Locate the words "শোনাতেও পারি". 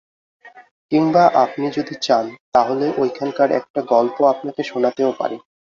4.63-5.37